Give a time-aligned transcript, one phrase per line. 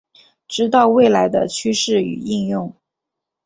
[0.47, 2.75] 知道未来的趋势与应用